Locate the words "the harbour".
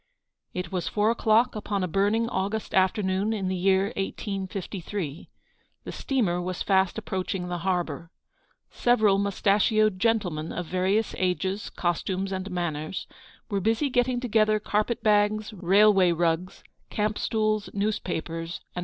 7.49-8.09